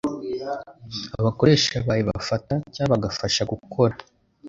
[1.19, 3.95] Abakoresha bawe bafata, cyangwa bagafasha gukora